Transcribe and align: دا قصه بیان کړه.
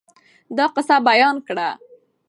دا 0.57 0.65
قصه 0.75 0.95
بیان 1.09 1.35
کړه. 1.47 1.69